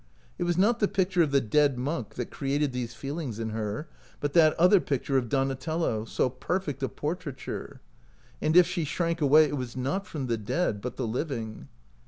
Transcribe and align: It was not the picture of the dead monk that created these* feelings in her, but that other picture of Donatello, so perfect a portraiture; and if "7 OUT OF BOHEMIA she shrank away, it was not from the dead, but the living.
It 0.39 0.45
was 0.45 0.57
not 0.57 0.79
the 0.79 0.87
picture 0.87 1.21
of 1.21 1.29
the 1.29 1.39
dead 1.39 1.77
monk 1.77 2.15
that 2.15 2.31
created 2.31 2.71
these* 2.73 2.95
feelings 2.95 3.37
in 3.37 3.51
her, 3.51 3.87
but 4.19 4.33
that 4.33 4.55
other 4.55 4.79
picture 4.79 5.15
of 5.15 5.29
Donatello, 5.29 6.05
so 6.05 6.27
perfect 6.27 6.81
a 6.81 6.89
portraiture; 6.89 7.81
and 8.41 8.57
if 8.57 8.65
"7 8.65 8.65
OUT 8.65 8.65
OF 8.65 8.65
BOHEMIA 8.65 8.65
she 8.65 8.83
shrank 8.83 9.21
away, 9.21 9.43
it 9.45 9.57
was 9.57 9.77
not 9.77 10.07
from 10.07 10.25
the 10.25 10.37
dead, 10.39 10.81
but 10.81 10.95
the 10.97 11.05
living. 11.05 11.67